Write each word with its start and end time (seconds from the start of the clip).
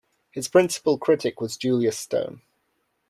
His 0.31 0.47
principal 0.47 0.97
critic 0.97 1.39
was 1.39 1.57
Julius 1.57 1.99
Stone. 1.99 2.41